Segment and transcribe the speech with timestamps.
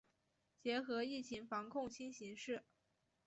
[0.57, 2.63] 结合疫情防控新形势